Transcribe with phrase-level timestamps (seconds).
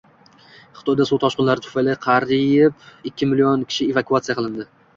[0.77, 4.71] Xitoyda suv toshqinlari tufayli qariybikkimln kishi evakuatsiya qilindi